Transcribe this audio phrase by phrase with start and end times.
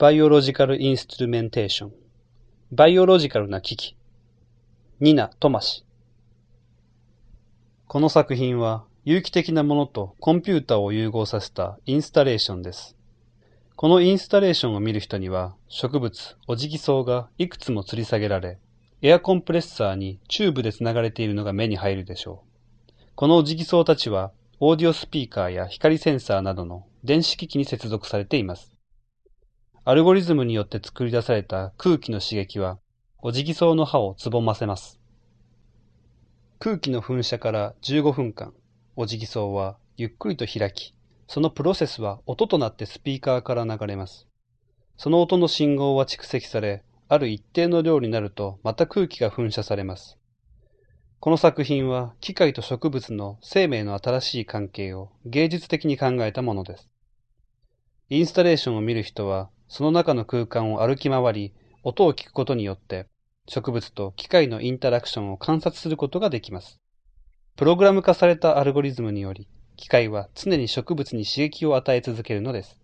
[0.00, 1.92] Biological Instrumentation。
[2.72, 3.96] バイオロジカルな機器。
[4.98, 5.84] ニナ・トマシ。
[7.86, 12.96] この作品は有機的なものとコンピューターを融合させたインスタレーションです。
[13.76, 18.58] このインスタレーションを見る人には植物、オジギソウがいくつも吊り下げられ、
[19.02, 22.42] エアコンプレッサーにチューブで繋がれているのが目に入るでしょ
[22.88, 23.02] う。
[23.16, 28.69] このオジギソウたちはオーディオスピーカーや光センサーなどの電子機器に接続されています。
[29.82, 32.78] アルゴリズムによって作り出された空気の刺激は、
[33.22, 35.00] オジギソウの葉をつぼませます。
[36.58, 38.52] 空気の噴射から15分間、
[38.96, 40.94] オジギソウはゆっくりと開き、
[41.28, 44.28] そのプロセスは音となってスピーカーから流れます。
[44.98, 50.18] その音の信号は蓄積され、ある一定の量になるとまた空気が噴射されます。
[51.20, 56.90] この作品は機械と植物の生命の新しい関係を芸術的に考えたものです。
[58.10, 63.06] インスタレーションを見る人はその中の空間を歩き回り、音を聞くことによって、
[63.46, 66.80] 植物と機械のインタラクションを観察することができます。
[67.54, 72.79] プログラム化されたアルゴリズムにより、機械は常に植物に刺激を与え続けるのです。